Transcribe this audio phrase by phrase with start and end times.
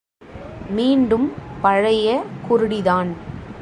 [0.69, 1.33] மீண்டும்
[1.61, 2.23] பழைய
[2.49, 3.09] குருடிதான்.